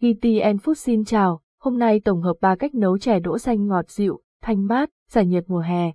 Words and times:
GTN 0.00 0.56
Food 0.56 0.74
xin 0.74 1.04
chào, 1.04 1.40
hôm 1.60 1.78
nay 1.78 2.00
tổng 2.00 2.22
hợp 2.22 2.36
3 2.40 2.56
cách 2.56 2.74
nấu 2.74 2.98
chè 2.98 3.20
đỗ 3.20 3.38
xanh 3.38 3.66
ngọt 3.66 3.90
dịu, 3.90 4.20
thanh 4.42 4.66
mát, 4.66 4.90
giải 5.10 5.26
nhiệt 5.26 5.44
mùa 5.46 5.58
hè. 5.58 5.92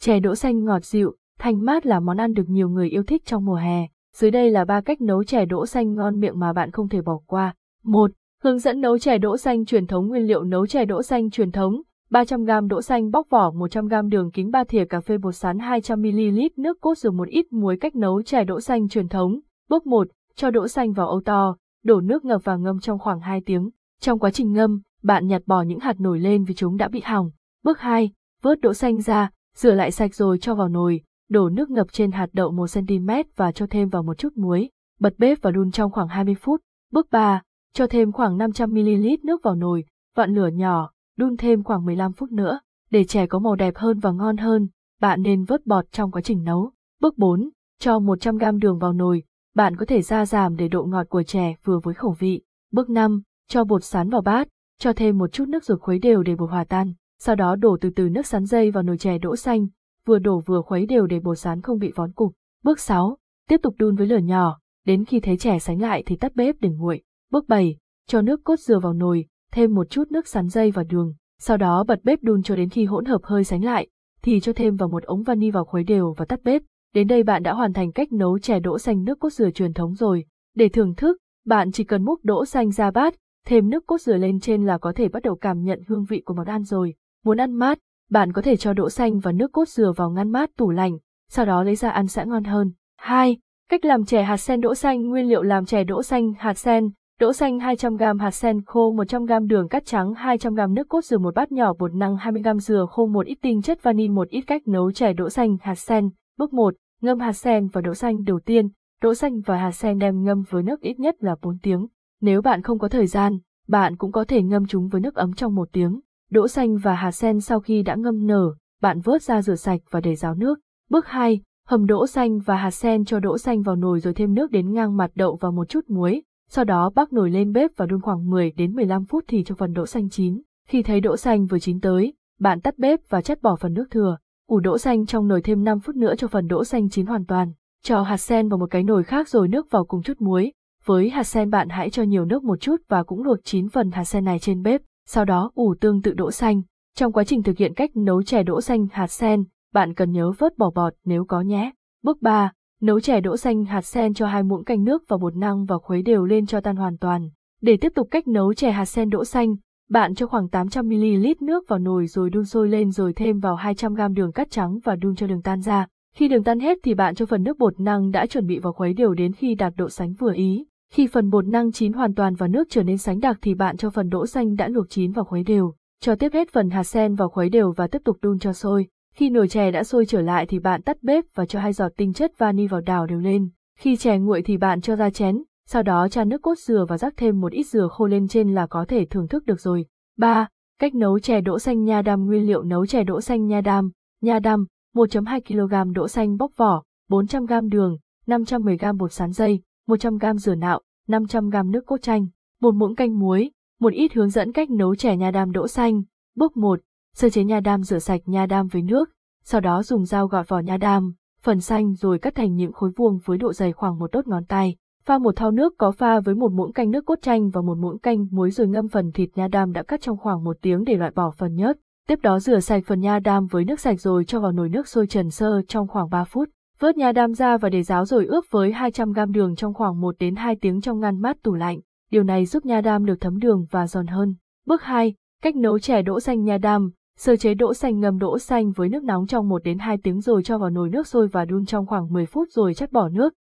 Chè 0.00 0.20
đỗ 0.20 0.34
xanh 0.34 0.64
ngọt 0.64 0.84
dịu, 0.84 1.14
thanh 1.38 1.64
mát 1.64 1.86
là 1.86 2.00
món 2.00 2.16
ăn 2.16 2.32
được 2.32 2.48
nhiều 2.48 2.68
người 2.68 2.88
yêu 2.88 3.02
thích 3.02 3.22
trong 3.24 3.44
mùa 3.44 3.54
hè. 3.54 3.86
Dưới 4.16 4.30
đây 4.30 4.50
là 4.50 4.64
3 4.64 4.80
cách 4.80 5.00
nấu 5.00 5.24
chè 5.24 5.44
đỗ 5.44 5.66
xanh 5.66 5.94
ngon 5.94 6.20
miệng 6.20 6.38
mà 6.38 6.52
bạn 6.52 6.70
không 6.70 6.88
thể 6.88 7.02
bỏ 7.02 7.18
qua. 7.26 7.54
1. 7.84 8.10
Hướng 8.42 8.58
dẫn 8.58 8.80
nấu 8.80 8.98
chè 8.98 9.18
đỗ 9.18 9.36
xanh 9.36 9.64
truyền 9.64 9.86
thống 9.86 10.08
nguyên 10.08 10.26
liệu 10.26 10.44
nấu 10.44 10.66
chè 10.66 10.84
đỗ 10.84 11.02
xanh 11.02 11.30
truyền 11.30 11.52
thống. 11.52 11.82
300g 12.10 12.68
đỗ 12.68 12.82
xanh 12.82 13.10
bóc 13.10 13.26
vỏ 13.30 13.50
100g 13.50 14.08
đường 14.08 14.30
kính 14.30 14.50
3 14.50 14.64
thìa 14.64 14.84
cà 14.84 15.00
phê 15.00 15.18
bột 15.18 15.34
sắn 15.34 15.58
200ml 15.58 16.48
nước 16.56 16.80
cốt 16.80 16.98
dừa 16.98 17.10
một 17.10 17.28
ít 17.28 17.52
muối 17.52 17.76
cách 17.80 17.96
nấu 17.96 18.22
chè 18.22 18.44
đỗ 18.44 18.60
xanh 18.60 18.88
truyền 18.88 19.08
thống. 19.08 19.40
Bước 19.68 19.86
1. 19.86 20.08
Cho 20.34 20.50
đỗ 20.50 20.68
xanh 20.68 20.92
vào 20.92 21.08
âu 21.08 21.20
to, 21.24 21.56
đổ 21.84 22.00
nước 22.00 22.24
ngập 22.24 22.40
và 22.44 22.56
ngâm 22.56 22.80
trong 22.80 22.98
khoảng 22.98 23.20
2 23.20 23.40
tiếng. 23.40 23.70
Trong 24.00 24.18
quá 24.18 24.30
trình 24.30 24.52
ngâm, 24.52 24.80
bạn 25.02 25.26
nhặt 25.26 25.42
bỏ 25.46 25.62
những 25.62 25.80
hạt 25.80 26.00
nổi 26.00 26.18
lên 26.18 26.44
vì 26.44 26.54
chúng 26.54 26.76
đã 26.76 26.88
bị 26.88 27.00
hỏng. 27.00 27.30
Bước 27.62 27.80
2. 27.80 28.10
Vớt 28.42 28.60
đỗ 28.60 28.74
xanh 28.74 29.00
ra, 29.00 29.30
rửa 29.56 29.74
lại 29.74 29.90
sạch 29.90 30.14
rồi 30.14 30.38
cho 30.38 30.54
vào 30.54 30.68
nồi, 30.68 31.00
đổ 31.28 31.48
nước 31.48 31.70
ngập 31.70 31.92
trên 31.92 32.12
hạt 32.12 32.26
đậu 32.32 32.52
1cm 32.52 33.24
và 33.36 33.52
cho 33.52 33.66
thêm 33.70 33.88
vào 33.88 34.02
một 34.02 34.18
chút 34.18 34.36
muối. 34.36 34.70
Bật 35.00 35.14
bếp 35.18 35.42
và 35.42 35.50
đun 35.50 35.70
trong 35.70 35.92
khoảng 35.92 36.08
20 36.08 36.34
phút. 36.34 36.60
Bước 36.92 37.06
3. 37.10 37.42
Cho 37.72 37.86
thêm 37.86 38.12
khoảng 38.12 38.38
500ml 38.38 39.16
nước 39.22 39.42
vào 39.42 39.54
nồi, 39.54 39.84
vặn 40.16 40.34
lửa 40.34 40.48
nhỏ, 40.48 40.90
đun 41.16 41.36
thêm 41.36 41.62
khoảng 41.62 41.84
15 41.84 42.12
phút 42.12 42.32
nữa. 42.32 42.60
Để 42.90 43.04
chè 43.04 43.26
có 43.26 43.38
màu 43.38 43.56
đẹp 43.56 43.76
hơn 43.76 43.98
và 43.98 44.12
ngon 44.12 44.36
hơn, 44.36 44.68
bạn 45.00 45.22
nên 45.22 45.44
vớt 45.44 45.66
bọt 45.66 45.84
trong 45.92 46.10
quá 46.10 46.22
trình 46.22 46.44
nấu. 46.44 46.72
Bước 47.00 47.18
4. 47.18 47.50
Cho 47.80 47.98
100g 47.98 48.58
đường 48.58 48.78
vào 48.78 48.92
nồi, 48.92 49.22
bạn 49.54 49.76
có 49.76 49.84
thể 49.84 50.02
gia 50.02 50.26
giảm 50.26 50.56
để 50.56 50.68
độ 50.68 50.84
ngọt 50.84 51.08
của 51.08 51.22
chè 51.22 51.54
vừa 51.64 51.78
với 51.82 51.94
khẩu 51.94 52.16
vị. 52.18 52.42
Bước 52.72 52.90
5. 52.90 53.22
Cho 53.48 53.64
bột 53.64 53.84
sắn 53.84 54.10
vào 54.10 54.22
bát, 54.22 54.48
cho 54.78 54.92
thêm 54.92 55.18
một 55.18 55.32
chút 55.32 55.48
nước 55.48 55.64
rồi 55.64 55.78
khuấy 55.78 55.98
đều 55.98 56.22
để 56.22 56.36
bột 56.36 56.50
hòa 56.50 56.64
tan. 56.64 56.92
Sau 57.18 57.34
đó 57.34 57.56
đổ 57.56 57.76
từ 57.80 57.90
từ 57.90 58.08
nước 58.08 58.26
sắn 58.26 58.46
dây 58.46 58.70
vào 58.70 58.82
nồi 58.82 58.98
chè 58.98 59.18
đỗ 59.18 59.36
xanh, 59.36 59.66
vừa 60.06 60.18
đổ 60.18 60.42
vừa 60.46 60.62
khuấy 60.62 60.86
đều 60.86 61.06
để 61.06 61.20
bột 61.20 61.38
sắn 61.38 61.62
không 61.62 61.78
bị 61.78 61.92
vón 61.94 62.12
cục. 62.12 62.32
Bước 62.64 62.80
6. 62.80 63.18
Tiếp 63.48 63.60
tục 63.62 63.74
đun 63.78 63.96
với 63.96 64.06
lửa 64.06 64.18
nhỏ, 64.18 64.58
đến 64.86 65.04
khi 65.04 65.20
thấy 65.20 65.36
chè 65.36 65.58
sánh 65.58 65.80
lại 65.80 66.02
thì 66.06 66.16
tắt 66.16 66.34
bếp 66.34 66.56
để 66.60 66.68
nguội. 66.68 67.02
Bước 67.30 67.48
7. 67.48 67.76
Cho 68.06 68.22
nước 68.22 68.40
cốt 68.44 68.60
dừa 68.60 68.78
vào 68.78 68.92
nồi, 68.92 69.26
thêm 69.52 69.74
một 69.74 69.90
chút 69.90 70.10
nước 70.10 70.28
sắn 70.28 70.48
dây 70.48 70.70
và 70.70 70.82
đường, 70.82 71.14
sau 71.40 71.56
đó 71.56 71.84
bật 71.84 72.00
bếp 72.04 72.22
đun 72.22 72.42
cho 72.42 72.56
đến 72.56 72.68
khi 72.68 72.84
hỗn 72.84 73.04
hợp 73.04 73.20
hơi 73.22 73.44
sánh 73.44 73.64
lại, 73.64 73.88
thì 74.22 74.40
cho 74.40 74.52
thêm 74.52 74.76
vào 74.76 74.88
một 74.88 75.02
ống 75.02 75.22
vani 75.22 75.50
vào 75.50 75.64
khuấy 75.64 75.84
đều 75.84 76.14
và 76.16 76.24
tắt 76.24 76.40
bếp. 76.44 76.62
Đến 76.94 77.08
đây 77.08 77.22
bạn 77.22 77.42
đã 77.42 77.52
hoàn 77.52 77.72
thành 77.72 77.92
cách 77.92 78.12
nấu 78.12 78.38
chè 78.38 78.60
đỗ 78.60 78.78
xanh 78.78 79.04
nước 79.04 79.18
cốt 79.20 79.32
dừa 79.32 79.50
truyền 79.50 79.72
thống 79.72 79.94
rồi. 79.94 80.24
Để 80.56 80.68
thưởng 80.68 80.94
thức, 80.94 81.18
bạn 81.46 81.72
chỉ 81.72 81.84
cần 81.84 82.04
múc 82.04 82.24
đỗ 82.24 82.44
xanh 82.44 82.70
ra 82.70 82.90
bát, 82.90 83.14
thêm 83.46 83.70
nước 83.70 83.86
cốt 83.86 84.00
dừa 84.00 84.16
lên 84.16 84.40
trên 84.40 84.66
là 84.66 84.78
có 84.78 84.92
thể 84.96 85.08
bắt 85.08 85.22
đầu 85.22 85.36
cảm 85.36 85.62
nhận 85.62 85.82
hương 85.88 86.04
vị 86.04 86.22
của 86.24 86.34
món 86.34 86.46
ăn 86.46 86.62
rồi. 86.62 86.94
Muốn 87.24 87.40
ăn 87.40 87.52
mát, 87.52 87.78
bạn 88.10 88.32
có 88.32 88.42
thể 88.42 88.56
cho 88.56 88.72
đỗ 88.72 88.90
xanh 88.90 89.18
và 89.18 89.32
nước 89.32 89.52
cốt 89.52 89.68
dừa 89.68 89.92
vào 89.96 90.10
ngăn 90.10 90.32
mát 90.32 90.50
tủ 90.56 90.70
lạnh, 90.70 90.98
sau 91.30 91.44
đó 91.44 91.62
lấy 91.62 91.76
ra 91.76 91.90
ăn 91.90 92.06
sẽ 92.06 92.26
ngon 92.26 92.44
hơn. 92.44 92.72
2. 92.96 93.38
Cách 93.70 93.84
làm 93.84 94.04
chè 94.04 94.22
hạt 94.22 94.36
sen 94.36 94.60
đỗ 94.60 94.74
xanh 94.74 95.08
Nguyên 95.08 95.28
liệu 95.28 95.42
làm 95.42 95.64
chè 95.64 95.84
đỗ 95.84 96.02
xanh 96.02 96.32
hạt 96.38 96.54
sen 96.54 96.90
Đỗ 97.20 97.32
xanh 97.32 97.58
200g 97.58 98.18
hạt 98.18 98.30
sen 98.30 98.64
khô 98.64 98.94
100g 98.94 99.46
đường 99.46 99.68
cắt 99.68 99.86
trắng 99.86 100.12
200g 100.12 100.72
nước 100.72 100.88
cốt 100.88 101.04
dừa 101.04 101.18
một 101.18 101.34
bát 101.34 101.52
nhỏ 101.52 101.72
bột 101.78 101.94
năng 101.94 102.16
20g 102.16 102.58
dừa 102.58 102.86
khô 102.90 103.06
một 103.06 103.26
ít 103.26 103.38
tinh 103.42 103.62
chất 103.62 103.82
vani 103.82 104.08
một 104.08 104.28
ít 104.28 104.40
cách 104.40 104.68
nấu 104.68 104.92
chè 104.92 105.12
đỗ 105.12 105.30
xanh 105.30 105.56
hạt 105.60 105.74
sen. 105.74 106.10
Bước 106.38 106.52
1. 106.52 106.74
Ngâm 107.04 107.20
hạt 107.20 107.32
sen 107.32 107.66
và 107.66 107.80
đỗ 107.80 107.94
xanh 107.94 108.24
đầu 108.24 108.40
tiên. 108.40 108.68
Đỗ 109.02 109.14
xanh 109.14 109.40
và 109.40 109.56
hạt 109.56 109.72
sen 109.72 109.98
đem 109.98 110.22
ngâm 110.22 110.42
với 110.50 110.62
nước 110.62 110.80
ít 110.80 111.00
nhất 111.00 111.14
là 111.18 111.36
4 111.42 111.58
tiếng. 111.58 111.86
Nếu 112.20 112.42
bạn 112.42 112.62
không 112.62 112.78
có 112.78 112.88
thời 112.88 113.06
gian, 113.06 113.38
bạn 113.68 113.96
cũng 113.96 114.12
có 114.12 114.24
thể 114.24 114.42
ngâm 114.42 114.66
chúng 114.66 114.88
với 114.88 115.00
nước 115.00 115.14
ấm 115.14 115.32
trong 115.32 115.54
một 115.54 115.68
tiếng. 115.72 116.00
Đỗ 116.30 116.48
xanh 116.48 116.76
và 116.76 116.94
hạt 116.94 117.10
sen 117.10 117.40
sau 117.40 117.60
khi 117.60 117.82
đã 117.82 117.94
ngâm 117.94 118.26
nở, 118.26 118.54
bạn 118.82 119.00
vớt 119.00 119.22
ra 119.22 119.42
rửa 119.42 119.54
sạch 119.54 119.80
và 119.90 120.00
để 120.00 120.14
ráo 120.14 120.34
nước. 120.34 120.58
Bước 120.90 121.06
2. 121.06 121.40
Hầm 121.66 121.86
đỗ 121.86 122.06
xanh 122.06 122.38
và 122.38 122.56
hạt 122.56 122.70
sen 122.70 123.04
cho 123.04 123.20
đỗ 123.20 123.38
xanh 123.38 123.62
vào 123.62 123.76
nồi 123.76 124.00
rồi 124.00 124.14
thêm 124.14 124.34
nước 124.34 124.50
đến 124.50 124.72
ngang 124.72 124.96
mặt 124.96 125.10
đậu 125.14 125.38
và 125.40 125.50
một 125.50 125.68
chút 125.68 125.84
muối. 125.88 126.22
Sau 126.50 126.64
đó 126.64 126.90
bắc 126.94 127.12
nồi 127.12 127.30
lên 127.30 127.52
bếp 127.52 127.70
và 127.76 127.86
đun 127.86 128.00
khoảng 128.00 128.30
10 128.30 128.50
đến 128.50 128.74
15 128.74 129.04
phút 129.04 129.24
thì 129.28 129.44
cho 129.44 129.54
phần 129.54 129.72
đỗ 129.72 129.86
xanh 129.86 130.08
chín. 130.08 130.42
Khi 130.68 130.82
thấy 130.82 131.00
đỗ 131.00 131.16
xanh 131.16 131.46
vừa 131.46 131.58
chín 131.58 131.80
tới, 131.80 132.14
bạn 132.40 132.60
tắt 132.60 132.78
bếp 132.78 133.00
và 133.08 133.20
chất 133.20 133.42
bỏ 133.42 133.56
phần 133.56 133.72
nước 133.72 133.86
thừa. 133.90 134.16
Ủ 134.48 134.60
đỗ 134.60 134.78
xanh 134.78 135.06
trong 135.06 135.28
nồi 135.28 135.42
thêm 135.42 135.64
5 135.64 135.80
phút 135.80 135.96
nữa 135.96 136.14
cho 136.18 136.28
phần 136.28 136.46
đỗ 136.46 136.64
xanh 136.64 136.88
chín 136.88 137.06
hoàn 137.06 137.24
toàn. 137.26 137.52
Cho 137.82 138.02
hạt 138.02 138.16
sen 138.16 138.48
vào 138.48 138.58
một 138.58 138.66
cái 138.70 138.82
nồi 138.82 139.04
khác 139.04 139.28
rồi 139.28 139.48
nước 139.48 139.70
vào 139.70 139.84
cùng 139.84 140.02
chút 140.02 140.20
muối. 140.20 140.52
Với 140.84 141.10
hạt 141.10 141.24
sen 141.24 141.50
bạn 141.50 141.68
hãy 141.68 141.90
cho 141.90 142.02
nhiều 142.02 142.24
nước 142.24 142.44
một 142.44 142.60
chút 142.60 142.76
và 142.88 143.02
cũng 143.02 143.22
luộc 143.22 143.38
chín 143.44 143.68
phần 143.68 143.90
hạt 143.90 144.04
sen 144.04 144.24
này 144.24 144.38
trên 144.38 144.62
bếp. 144.62 144.80
Sau 145.06 145.24
đó 145.24 145.50
ủ 145.54 145.74
tương 145.80 146.02
tự 146.02 146.12
đỗ 146.12 146.30
xanh. 146.30 146.62
Trong 146.96 147.12
quá 147.12 147.24
trình 147.24 147.42
thực 147.42 147.58
hiện 147.58 147.74
cách 147.74 147.96
nấu 147.96 148.22
chè 148.22 148.42
đỗ 148.42 148.60
xanh 148.60 148.86
hạt 148.92 149.06
sen, 149.06 149.44
bạn 149.72 149.94
cần 149.94 150.10
nhớ 150.10 150.32
vớt 150.38 150.58
bỏ 150.58 150.70
bọt 150.74 150.92
nếu 151.04 151.24
có 151.24 151.40
nhé. 151.40 151.72
Bước 152.02 152.22
3. 152.22 152.52
Nấu 152.80 153.00
chè 153.00 153.20
đỗ 153.20 153.36
xanh 153.36 153.64
hạt 153.64 153.82
sen 153.82 154.14
cho 154.14 154.26
hai 154.26 154.42
muỗng 154.42 154.64
canh 154.64 154.84
nước 154.84 155.02
vào 155.08 155.18
bột 155.18 155.36
năng 155.36 155.64
và 155.64 155.78
khuấy 155.78 156.02
đều 156.02 156.24
lên 156.24 156.46
cho 156.46 156.60
tan 156.60 156.76
hoàn 156.76 156.98
toàn. 156.98 157.28
Để 157.62 157.76
tiếp 157.76 157.92
tục 157.94 158.08
cách 158.10 158.28
nấu 158.28 158.54
chè 158.54 158.70
hạt 158.70 158.84
sen 158.84 159.10
đỗ 159.10 159.24
xanh, 159.24 159.54
bạn 159.88 160.14
cho 160.14 160.26
khoảng 160.26 160.46
800ml 160.46 161.34
nước 161.40 161.68
vào 161.68 161.78
nồi 161.78 162.06
rồi 162.06 162.30
đun 162.30 162.44
sôi 162.44 162.68
lên 162.68 162.90
rồi 162.90 163.12
thêm 163.12 163.38
vào 163.38 163.56
200g 163.56 164.14
đường 164.14 164.32
cắt 164.32 164.50
trắng 164.50 164.78
và 164.84 164.96
đun 164.96 165.14
cho 165.14 165.26
đường 165.26 165.42
tan 165.42 165.60
ra. 165.60 165.86
Khi 166.16 166.28
đường 166.28 166.44
tan 166.44 166.60
hết 166.60 166.78
thì 166.82 166.94
bạn 166.94 167.14
cho 167.14 167.26
phần 167.26 167.42
nước 167.42 167.58
bột 167.58 167.80
năng 167.80 168.10
đã 168.10 168.26
chuẩn 168.26 168.46
bị 168.46 168.58
vào 168.58 168.72
khuấy 168.72 168.92
đều 168.92 169.14
đến 169.14 169.32
khi 169.32 169.54
đạt 169.54 169.72
độ 169.76 169.88
sánh 169.88 170.12
vừa 170.12 170.32
ý. 170.34 170.66
Khi 170.92 171.06
phần 171.06 171.30
bột 171.30 171.46
năng 171.46 171.72
chín 171.72 171.92
hoàn 171.92 172.14
toàn 172.14 172.34
và 172.34 172.48
nước 172.48 172.66
trở 172.70 172.82
nên 172.82 172.98
sánh 172.98 173.20
đặc 173.20 173.38
thì 173.42 173.54
bạn 173.54 173.76
cho 173.76 173.90
phần 173.90 174.08
đỗ 174.08 174.26
xanh 174.26 174.56
đã 174.56 174.68
luộc 174.68 174.90
chín 174.90 175.12
vào 175.12 175.24
khuấy 175.24 175.42
đều. 175.42 175.74
Cho 176.00 176.14
tiếp 176.14 176.32
hết 176.32 176.48
phần 176.52 176.70
hạt 176.70 176.84
sen 176.84 177.14
vào 177.14 177.28
khuấy 177.28 177.48
đều 177.48 177.72
và 177.72 177.86
tiếp 177.86 178.02
tục 178.04 178.18
đun 178.22 178.38
cho 178.38 178.52
sôi. 178.52 178.86
Khi 179.14 179.30
nồi 179.30 179.48
chè 179.48 179.70
đã 179.70 179.84
sôi 179.84 180.06
trở 180.06 180.20
lại 180.20 180.46
thì 180.46 180.58
bạn 180.58 180.82
tắt 180.82 180.96
bếp 181.02 181.24
và 181.34 181.46
cho 181.46 181.60
hai 181.60 181.72
giọt 181.72 181.92
tinh 181.96 182.12
chất 182.12 182.38
vani 182.38 182.66
vào 182.66 182.80
đảo 182.80 183.06
đều 183.06 183.18
lên. 183.18 183.48
Khi 183.78 183.96
chè 183.96 184.18
nguội 184.18 184.42
thì 184.42 184.56
bạn 184.56 184.80
cho 184.80 184.96
ra 184.96 185.10
chén, 185.10 185.42
sau 185.66 185.82
đó 185.82 186.08
cha 186.08 186.24
nước 186.24 186.42
cốt 186.42 186.58
dừa 186.58 186.86
và 186.88 186.98
rắc 186.98 187.14
thêm 187.16 187.40
một 187.40 187.52
ít 187.52 187.64
dừa 187.64 187.88
khô 187.88 188.06
lên 188.06 188.28
trên 188.28 188.54
là 188.54 188.66
có 188.66 188.84
thể 188.88 189.04
thưởng 189.04 189.28
thức 189.28 189.46
được 189.46 189.60
rồi. 189.60 189.86
3. 190.18 190.48
Cách 190.78 190.94
nấu 190.94 191.18
chè 191.18 191.40
đỗ 191.40 191.58
xanh 191.58 191.84
nha 191.84 192.02
đam 192.02 192.26
Nguyên 192.26 192.46
liệu 192.46 192.62
nấu 192.62 192.86
chè 192.86 193.04
đỗ 193.04 193.20
xanh 193.20 193.46
nha 193.46 193.60
đam, 193.60 193.90
nha 194.20 194.38
đam, 194.38 194.66
1.2 194.94 195.40
kg 195.40 195.92
đỗ 195.92 196.08
xanh 196.08 196.36
bóc 196.36 196.52
vỏ, 196.56 196.82
400g 197.10 197.68
đường, 197.68 197.96
510g 198.26 198.96
bột 198.96 199.12
sắn 199.12 199.32
dây, 199.32 199.62
100g 199.88 200.36
dừa 200.36 200.54
nạo, 200.54 200.80
500g 201.08 201.70
nước 201.70 201.86
cốt 201.86 202.02
chanh, 202.02 202.26
một 202.60 202.74
muỗng 202.74 202.94
canh 202.94 203.18
muối, 203.18 203.50
một 203.80 203.92
ít 203.92 204.12
hướng 204.12 204.30
dẫn 204.30 204.52
cách 204.52 204.70
nấu 204.70 204.94
chè 204.94 205.16
nha 205.16 205.30
đam 205.30 205.52
đỗ 205.52 205.68
xanh. 205.68 206.02
Bước 206.36 206.56
1. 206.56 206.80
Sơ 207.14 207.30
chế 207.30 207.44
nha 207.44 207.60
đam 207.60 207.82
rửa 207.82 207.98
sạch 207.98 208.20
nha 208.26 208.46
đam 208.46 208.68
với 208.68 208.82
nước, 208.82 209.10
sau 209.44 209.60
đó 209.60 209.82
dùng 209.82 210.04
dao 210.04 210.26
gọt 210.26 210.48
vỏ 210.48 210.58
nha 210.58 210.76
đam, 210.76 211.12
phần 211.42 211.60
xanh 211.60 211.94
rồi 211.94 212.18
cắt 212.18 212.34
thành 212.34 212.54
những 212.54 212.72
khối 212.72 212.90
vuông 212.96 213.18
với 213.24 213.38
độ 213.38 213.52
dày 213.52 213.72
khoảng 213.72 213.98
một 213.98 214.12
đốt 214.12 214.26
ngón 214.26 214.44
tay. 214.44 214.76
Pha 215.06 215.18
một 215.18 215.36
thau 215.36 215.50
nước 215.50 215.74
có 215.78 215.90
pha 215.90 216.20
với 216.20 216.34
một 216.34 216.52
muỗng 216.52 216.72
canh 216.72 216.90
nước 216.90 217.06
cốt 217.06 217.18
chanh 217.22 217.50
và 217.50 217.60
một 217.60 217.78
muỗng 217.78 217.98
canh 217.98 218.26
muối 218.30 218.50
rồi 218.50 218.68
ngâm 218.68 218.88
phần 218.88 219.12
thịt 219.12 219.30
nha 219.34 219.48
đam 219.48 219.72
đã 219.72 219.82
cắt 219.82 220.00
trong 220.00 220.16
khoảng 220.16 220.44
một 220.44 220.56
tiếng 220.62 220.84
để 220.84 220.96
loại 220.96 221.10
bỏ 221.14 221.30
phần 221.30 221.54
nhớt. 221.54 221.76
Tiếp 222.08 222.18
đó 222.22 222.38
rửa 222.38 222.60
sạch 222.60 222.82
phần 222.86 223.00
nha 223.00 223.18
đam 223.18 223.46
với 223.46 223.64
nước 223.64 223.80
sạch 223.80 224.00
rồi 224.00 224.24
cho 224.24 224.40
vào 224.40 224.52
nồi 224.52 224.68
nước 224.68 224.88
sôi 224.88 225.06
trần 225.06 225.30
sơ 225.30 225.62
trong 225.68 225.88
khoảng 225.88 226.10
3 226.10 226.24
phút. 226.24 226.48
Vớt 226.78 226.96
nha 226.96 227.12
đam 227.12 227.34
ra 227.34 227.56
và 227.56 227.68
để 227.68 227.82
ráo 227.82 228.04
rồi 228.04 228.26
ướp 228.26 228.44
với 228.50 228.72
200g 228.72 229.32
đường 229.32 229.56
trong 229.56 229.74
khoảng 229.74 230.00
1 230.00 230.14
đến 230.18 230.36
2 230.36 230.56
tiếng 230.56 230.80
trong 230.80 231.00
ngăn 231.00 231.20
mát 231.20 231.36
tủ 231.42 231.54
lạnh. 231.54 231.80
Điều 232.10 232.22
này 232.22 232.46
giúp 232.46 232.66
nha 232.66 232.80
đam 232.80 233.04
được 233.04 233.20
thấm 233.20 233.38
đường 233.38 233.66
và 233.70 233.86
giòn 233.86 234.06
hơn. 234.06 234.34
Bước 234.66 234.82
2. 234.82 235.14
Cách 235.42 235.56
nấu 235.56 235.78
chè 235.78 236.02
đỗ 236.02 236.20
xanh 236.20 236.44
nha 236.44 236.58
đam. 236.58 236.90
Sơ 237.18 237.36
chế 237.36 237.54
đỗ 237.54 237.74
xanh 237.74 238.00
ngâm 238.00 238.18
đỗ 238.18 238.38
xanh 238.38 238.72
với 238.72 238.88
nước 238.88 239.04
nóng 239.04 239.26
trong 239.26 239.48
1 239.48 239.64
đến 239.64 239.78
2 239.78 239.98
tiếng 240.02 240.20
rồi 240.20 240.42
cho 240.42 240.58
vào 240.58 240.70
nồi 240.70 240.88
nước 240.88 241.06
sôi 241.06 241.28
và 241.28 241.44
đun 241.44 241.64
trong 241.64 241.86
khoảng 241.86 242.12
10 242.12 242.26
phút 242.26 242.48
rồi 242.50 242.74
chắt 242.74 242.92
bỏ 242.92 243.08
nước. 243.08 243.34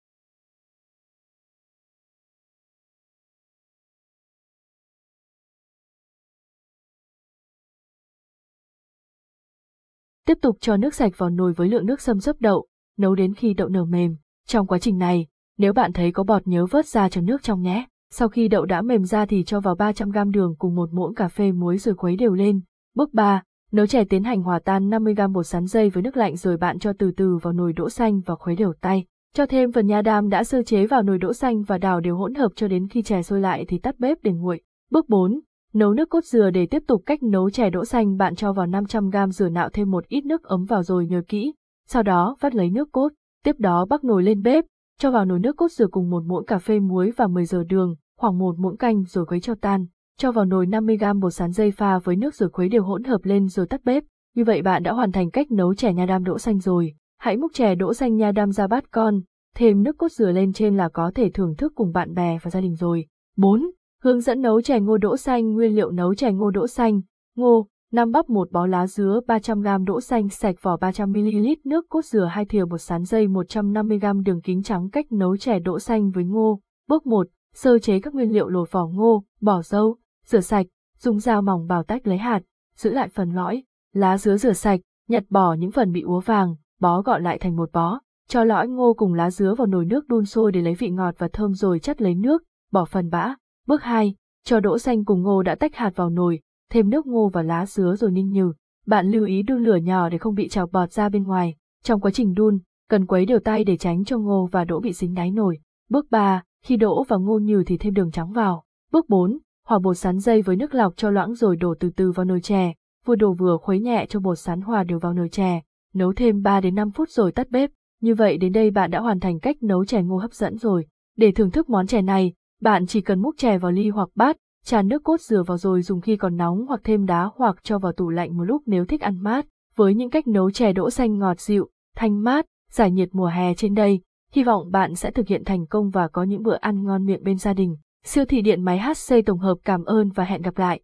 Tiếp 10.31 10.38
tục 10.43 10.56
cho 10.61 10.77
nước 10.77 10.94
sạch 10.94 11.12
vào 11.17 11.31
nồi 11.31 11.53
với 11.53 11.69
lượng 11.69 11.87
nước 11.87 12.00
xâm 12.00 12.21
xấp 12.21 12.37
đậu, 12.41 12.67
nấu 12.99 13.15
đến 13.15 13.35
khi 13.35 13.55
đậu 13.55 13.69
nở 13.69 13.85
mềm. 13.85 14.17
Trong 14.47 14.67
quá 14.67 14.79
trình 14.79 14.99
này, 14.99 15.27
nếu 15.59 15.73
bạn 15.73 15.93
thấy 15.93 16.12
có 16.12 16.25
bọt 16.25 16.47
nhớ 16.47 16.67
vớt 16.71 16.87
ra 16.87 17.09
cho 17.09 17.21
nước 17.21 17.43
trong 17.43 17.62
nhé. 17.62 17.87
Sau 18.11 18.29
khi 18.29 18.49
đậu 18.49 18.65
đã 18.65 18.82
mềm 18.82 19.05
ra 19.05 19.27
thì 19.27 19.44
cho 19.44 19.61
vào 19.61 19.75
300g 19.75 20.31
đường 20.31 20.55
cùng 20.59 20.75
một 20.75 20.93
muỗng 20.93 21.15
cà 21.15 21.29
phê 21.29 21.53
muối 21.53 21.79
rồi 21.79 21.94
khuấy 21.94 22.17
đều 22.17 22.35
lên. 22.35 22.61
Bước 22.94 23.15
3. 23.15 23.43
Nấu 23.73 23.87
chè 23.87 24.05
tiến 24.05 24.25
hành 24.25 24.43
hòa 24.43 24.59
tan 24.65 24.91
50g 24.91 25.32
bột 25.32 25.47
sắn 25.47 25.67
dây 25.67 25.91
với 25.91 26.03
nước 26.03 26.17
lạnh 26.17 26.37
rồi 26.37 26.56
bạn 26.56 26.79
cho 26.79 26.93
từ 26.99 27.11
từ 27.17 27.37
vào 27.43 27.53
nồi 27.53 27.73
đỗ 27.73 27.91
xanh 27.91 28.21
và 28.21 28.35
khuấy 28.35 28.56
đều 28.56 28.73
tay. 28.81 29.05
Cho 29.35 29.47
thêm 29.47 29.73
phần 29.73 29.87
nha 29.87 30.03
đam 30.03 30.29
đã 30.29 30.44
sơ 30.44 30.62
chế 30.62 30.87
vào 30.87 31.03
nồi 31.03 31.19
đỗ 31.19 31.33
xanh 31.33 31.62
và 31.62 31.79
đảo 31.79 32.00
đều 32.00 32.17
hỗn 32.17 32.35
hợp 32.35 32.53
cho 32.56 32.69
đến 32.69 32.88
khi 32.88 33.03
chè 33.03 33.23
sôi 33.23 33.41
lại 33.41 33.65
thì 33.69 33.79
tắt 33.79 33.99
bếp 33.99 34.19
để 34.23 34.33
nguội. 34.33 34.61
Bước 34.91 35.09
4. 35.09 35.41
Nấu 35.75 35.93
nước 35.94 36.11
cốt 36.11 36.25
dừa 36.25 36.50
để 36.50 36.67
tiếp 36.67 36.82
tục 36.87 37.02
cách 37.06 37.22
nấu 37.22 37.50
chè 37.50 37.70
đỗ 37.70 37.84
xanh 37.84 38.17
bạn 38.17 38.34
cho 38.34 38.52
vào 38.52 38.67
500g 38.67 39.31
dừa 39.31 39.49
nạo 39.49 39.69
thêm 39.72 39.90
một 39.90 40.06
ít 40.08 40.25
nước 40.25 40.43
ấm 40.43 40.64
vào 40.64 40.82
rồi 40.82 41.06
nhồi 41.06 41.22
kỹ. 41.22 41.52
Sau 41.88 42.02
đó 42.02 42.37
vắt 42.40 42.55
lấy 42.55 42.70
nước 42.70 42.93
cốt, 42.93 43.08
tiếp 43.44 43.56
đó 43.58 43.87
bắc 43.90 44.05
nồi 44.05 44.22
lên 44.22 44.43
bếp, 44.43 44.64
cho 44.99 45.11
vào 45.11 45.25
nồi 45.25 45.38
nước 45.38 45.56
cốt 45.56 45.72
dừa 45.72 45.87
cùng 45.87 46.11
một 46.11 46.22
muỗng 46.26 46.46
cà 46.46 46.58
phê 46.58 46.81
muối 46.81 47.12
và 47.17 47.26
10 47.26 47.44
giờ 47.44 47.64
đường, 47.64 47.94
khoảng 48.19 48.38
một 48.38 48.58
muỗng 48.58 48.76
canh 48.76 49.05
rồi 49.05 49.26
khuấy 49.26 49.40
cho 49.40 49.55
tan, 49.55 49.87
cho 50.19 50.32
vào 50.32 50.44
nồi 50.44 50.67
50g 50.67 51.20
bột 51.20 51.34
sắn 51.34 51.52
dây 51.52 51.70
pha 51.70 51.99
với 51.99 52.16
nước 52.16 52.34
rồi 52.34 52.50
khuấy 52.50 52.69
đều 52.69 52.82
hỗn 52.82 53.05
hợp 53.05 53.20
lên 53.25 53.49
rồi 53.49 53.66
tắt 53.66 53.81
bếp. 53.84 54.05
Như 54.34 54.44
vậy 54.44 54.62
bạn 54.62 54.82
đã 54.82 54.93
hoàn 54.93 55.12
thành 55.12 55.31
cách 55.31 55.50
nấu 55.50 55.75
chè 55.75 55.93
nha 55.93 56.06
đam 56.06 56.25
đỗ 56.25 56.38
xanh 56.38 56.58
rồi. 56.58 56.94
Hãy 57.19 57.37
múc 57.37 57.52
chè 57.55 57.75
đỗ 57.75 57.94
xanh 57.94 58.16
nha 58.16 58.32
đam 58.32 58.52
ra 58.52 58.66
bát 58.66 58.90
con, 58.90 59.20
thêm 59.56 59.82
nước 59.82 59.99
cốt 59.99 60.12
dừa 60.12 60.32
lên 60.32 60.52
trên 60.52 60.76
là 60.76 60.88
có 60.88 61.12
thể 61.14 61.31
thưởng 61.31 61.55
thức 61.56 61.73
cùng 61.75 61.93
bạn 61.93 62.14
bè 62.14 62.38
và 62.43 62.50
gia 62.50 62.61
đình 62.61 62.75
rồi. 62.75 63.06
4. 63.37 63.70
Hướng 64.05 64.20
dẫn 64.20 64.43
nấu 64.43 64.61
chè 64.61 64.81
ngô 64.81 64.99
đỗ 64.99 65.17
xanh 65.17 65.52
Nguyên 65.52 65.76
liệu 65.76 65.91
nấu 65.91 66.14
chè 66.14 66.32
ngô 66.32 66.50
đỗ 66.50 66.67
xanh, 66.67 67.00
ngô, 67.37 67.67
5 67.93 68.11
bắp 68.11 68.31
một 68.31 68.52
bó 68.52 68.67
lá 68.67 68.87
dứa 68.87 69.20
300g 69.26 69.85
đỗ 69.85 70.00
xanh 70.00 70.29
sạch 70.29 70.56
vỏ 70.62 70.76
300ml 70.76 71.56
nước 71.64 71.88
cốt 71.88 72.05
dừa 72.05 72.25
2 72.25 72.44
thìa 72.44 72.64
bột 72.64 72.81
sắn 72.81 73.05
dây 73.05 73.29
150g 73.29 74.23
đường 74.23 74.41
kính 74.41 74.62
trắng 74.62 74.91
cách 74.91 75.12
nấu 75.12 75.37
chè 75.37 75.58
đỗ 75.58 75.79
xanh 75.79 76.11
với 76.11 76.25
ngô. 76.25 76.61
Bước 76.88 77.06
1. 77.06 77.26
Sơ 77.55 77.79
chế 77.79 78.00
các 78.00 78.14
nguyên 78.14 78.32
liệu 78.32 78.49
lột 78.49 78.73
vỏ 78.73 78.87
ngô, 78.87 79.25
bỏ 79.41 79.62
dâu, 79.62 79.97
rửa 80.26 80.41
sạch, 80.41 80.67
dùng 80.99 81.19
dao 81.19 81.43
mỏng 81.43 81.67
bào 81.67 81.82
tách 81.82 82.06
lấy 82.06 82.19
hạt, 82.19 82.41
giữ 82.76 82.93
lại 82.93 83.08
phần 83.08 83.31
lõi, 83.31 83.62
lá 83.93 84.19
dứa 84.19 84.37
rửa 84.37 84.52
sạch, 84.52 84.81
nhặt 85.08 85.25
bỏ 85.31 85.55
những 85.55 85.70
phần 85.70 85.93
bị 85.93 86.02
úa 86.02 86.20
vàng, 86.20 86.55
bó 86.81 87.02
gọn 87.02 87.23
lại 87.23 87.38
thành 87.38 87.56
một 87.56 87.73
bó, 87.73 88.00
cho 88.29 88.44
lõi 88.44 88.69
ngô 88.69 88.94
cùng 88.94 89.14
lá 89.14 89.31
dứa 89.31 89.55
vào 89.55 89.67
nồi 89.67 89.85
nước 89.85 90.08
đun 90.08 90.25
sôi 90.25 90.52
để 90.52 90.61
lấy 90.61 90.75
vị 90.75 90.91
ngọt 90.91 91.14
và 91.19 91.29
thơm 91.29 91.55
rồi 91.55 91.79
chắt 91.79 92.02
lấy 92.02 92.14
nước, 92.14 92.43
bỏ 92.73 92.85
phần 92.85 93.11
bã. 93.11 93.35
Bước 93.67 93.83
2. 93.83 94.15
Cho 94.45 94.61
đỗ 94.61 94.79
xanh 94.79 95.05
cùng 95.05 95.23
ngô 95.23 95.43
đã 95.43 95.55
tách 95.55 95.75
hạt 95.75 95.97
vào 95.97 96.11
nồi, 96.11 96.41
thêm 96.71 96.91
nước 96.91 97.07
ngô 97.07 97.29
và 97.29 97.43
lá 97.43 97.67
dứa 97.67 97.97
rồi 97.97 98.11
ninh 98.11 98.31
nhừ. 98.31 98.53
Bạn 98.87 99.11
lưu 99.11 99.25
ý 99.27 99.43
đun 99.43 99.65
lửa 99.65 99.77
nhỏ 99.77 100.09
để 100.09 100.19
không 100.19 100.35
bị 100.35 100.49
trào 100.49 100.67
bọt 100.67 100.93
ra 100.93 101.09
bên 101.09 101.23
ngoài. 101.23 101.55
Trong 101.83 102.01
quá 102.01 102.11
trình 102.11 102.35
đun, 102.35 102.59
cần 102.89 103.07
quấy 103.07 103.27
đều 103.27 103.39
tay 103.39 103.65
để 103.65 103.77
tránh 103.77 104.05
cho 104.05 104.19
ngô 104.19 104.49
và 104.53 104.65
đỗ 104.65 104.81
bị 104.81 104.93
dính 104.93 105.15
đáy 105.15 105.31
nồi. 105.31 105.59
Bước 105.91 106.07
3. 106.11 106.43
Khi 106.65 106.77
đỗ 106.77 107.05
và 107.09 107.17
ngô 107.17 107.39
nhừ 107.39 107.62
thì 107.67 107.77
thêm 107.77 107.95
đường 107.95 108.11
trắng 108.11 108.33
vào. 108.33 108.65
Bước 108.93 109.09
4. 109.09 109.39
Hòa 109.67 109.79
bột 109.79 109.99
sắn 109.99 110.19
dây 110.19 110.43
với 110.43 110.57
nước 110.57 110.75
lọc 110.75 110.97
cho 110.97 111.11
loãng 111.11 111.35
rồi 111.35 111.57
đổ 111.57 111.75
từ 111.81 111.91
từ 111.97 112.12
vào 112.12 112.25
nồi 112.25 112.41
chè. 112.41 112.75
Vừa 113.07 113.15
đổ 113.15 113.33
vừa 113.33 113.57
khuấy 113.57 113.81
nhẹ 113.81 114.07
cho 114.09 114.21
bột 114.21 114.39
sắn 114.39 114.61
hòa 114.61 114.85
đều 114.85 114.99
vào 114.99 115.12
nồi 115.12 115.29
chè. 115.29 115.62
Nấu 115.95 116.12
thêm 116.12 116.43
3 116.43 116.61
đến 116.61 116.75
5 116.75 116.91
phút 116.91 117.11
rồi 117.11 117.33
tắt 117.33 117.51
bếp. 117.51 117.71
Như 118.01 118.15
vậy 118.15 118.39
đến 118.39 118.53
đây 118.53 118.71
bạn 118.71 118.91
đã 118.91 119.01
hoàn 119.01 119.21
thành 119.21 119.41
cách 119.41 119.62
nấu 119.62 119.85
chè 119.85 120.03
ngô 120.03 120.17
hấp 120.17 120.33
dẫn 120.33 120.59
rồi. 120.59 120.87
Để 121.17 121.33
thưởng 121.33 121.51
thức 121.51 121.69
món 121.69 121.87
chè 121.87 122.03
này, 122.03 122.33
bạn 122.61 122.87
chỉ 122.87 123.01
cần 123.01 123.23
múc 123.23 123.35
chè 123.39 123.59
vào 123.59 123.73
ly 123.73 123.89
hoặc 123.89 124.09
bát, 124.15 124.37
tràn 124.65 124.89
nước 124.89 125.05
cốt 125.05 125.21
dừa 125.21 125.43
vào 125.43 125.59
rồi 125.59 125.83
dùng 125.83 126.01
khi 126.01 126.17
còn 126.17 126.37
nóng 126.37 126.67
hoặc 126.67 126.81
thêm 126.85 127.07
đá 127.07 127.31
hoặc 127.35 127.57
cho 127.62 127.79
vào 127.79 127.93
tủ 127.93 128.11
lạnh 128.11 128.37
một 128.37 128.45
lúc 128.45 128.62
nếu 128.67 128.85
thích 128.85 129.01
ăn 129.01 129.23
mát. 129.23 129.47
Với 129.77 129.95
những 129.95 130.11
cách 130.11 130.27
nấu 130.27 130.51
chè 130.51 130.73
đỗ 130.73 130.91
xanh 130.91 131.19
ngọt 131.19 131.41
dịu, 131.41 131.69
thanh 131.97 132.23
mát, 132.23 132.47
giải 132.73 132.91
nhiệt 132.91 133.09
mùa 133.12 133.27
hè 133.27 133.55
trên 133.55 133.75
đây, 133.75 134.01
hy 134.33 134.45
vọng 134.45 134.71
bạn 134.71 134.95
sẽ 134.95 135.11
thực 135.11 135.29
hiện 135.29 135.45
thành 135.45 135.67
công 135.67 135.91
và 135.91 136.09
có 136.09 136.23
những 136.23 136.43
bữa 136.43 136.57
ăn 136.57 136.85
ngon 136.85 137.07
miệng 137.07 137.23
bên 137.23 137.39
gia 137.39 137.53
đình. 137.53 137.77
Siêu 138.05 138.25
thị 138.25 138.43
điện 138.43 138.62
máy 138.62 138.79
HC 138.79 139.15
tổng 139.27 139.39
hợp 139.39 139.59
cảm 139.65 139.85
ơn 139.85 140.09
và 140.09 140.25
hẹn 140.25 140.43
gặp 140.43 140.59
lại. 140.59 140.81